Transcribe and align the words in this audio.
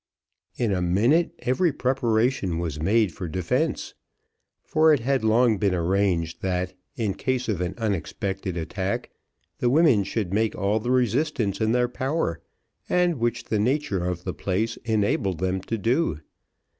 In 0.57 0.71
a 0.71 0.81
minute 0.81 1.31
every 1.43 1.71
preparation 1.71 2.57
was 2.57 2.79
made 2.81 3.13
for 3.13 3.27
defence; 3.27 3.93
for 4.63 4.91
it 4.91 5.01
had 5.01 5.23
long 5.23 5.59
been 5.59 5.75
arranged, 5.75 6.41
that, 6.41 6.73
in 6.95 7.13
case 7.13 7.47
of 7.47 7.61
an 7.61 7.75
unexpected 7.77 8.57
attack, 8.57 9.11
the 9.59 9.69
women 9.69 10.03
should 10.03 10.33
make 10.33 10.55
all 10.55 10.79
the 10.79 10.89
resistance 10.89 11.61
in 11.61 11.71
their 11.71 11.87
power, 11.87 12.41
and 12.89 13.19
which 13.19 13.43
the 13.43 13.59
nature 13.59 14.03
of 14.03 14.23
the 14.23 14.33
place 14.33 14.75
enabled 14.85 15.37
them 15.37 15.61
to 15.61 15.77
do. 15.77 16.19